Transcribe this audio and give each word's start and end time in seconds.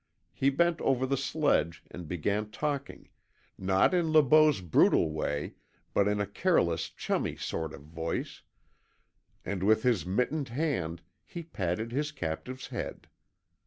He 0.33 0.49
bent 0.49 0.81
over 0.81 1.05
the 1.05 1.15
sledge 1.15 1.83
and 1.91 2.07
began 2.07 2.49
talking, 2.49 3.09
not 3.55 3.93
in 3.93 4.11
Le 4.11 4.23
Beau's 4.23 4.59
brutal 4.61 5.11
way, 5.11 5.53
but 5.93 6.07
in 6.07 6.19
a 6.19 6.25
careless 6.25 6.89
chummy 6.89 7.35
sort 7.35 7.71
of 7.71 7.83
voice, 7.83 8.41
and 9.45 9.61
with 9.61 9.83
his 9.83 10.03
mittened 10.03 10.49
hand 10.49 11.03
he 11.23 11.43
patted 11.43 11.91
his 11.91 12.11
captive's 12.11 12.69
head. 12.69 13.09